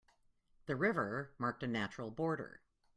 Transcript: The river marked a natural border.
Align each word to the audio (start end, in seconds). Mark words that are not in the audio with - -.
The 0.65 0.75
river 0.75 1.29
marked 1.37 1.61
a 1.61 1.67
natural 1.67 2.09
border. 2.09 2.61